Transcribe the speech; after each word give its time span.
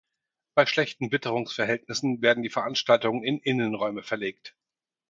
Bei 0.55 0.65
schlechten 0.65 1.11
Witterungsverhältnissen 1.11 2.23
werden 2.23 2.41
die 2.41 2.49
Veranstaltungen 2.49 3.23
in 3.23 3.37
Innenräume 3.37 4.01
verlegt. 4.01 4.55